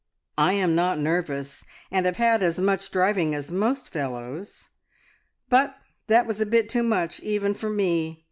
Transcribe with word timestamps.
I 0.39 0.53
am 0.53 0.73
not 0.73 0.97
nervous, 0.97 1.63
and 1.91 2.07
have 2.07 2.17
had 2.17 2.41
as 2.41 2.57
much 2.57 2.89
driving 2.89 3.35
as 3.35 3.51
most 3.51 3.89
fellows, 3.89 4.69
but 5.47 5.77
that 6.07 6.25
was 6.25 6.41
a 6.41 6.45
bit 6.47 6.69
too 6.69 6.81
much 6.81 7.19
even 7.19 7.53
for 7.53 7.69
me. 7.69 8.19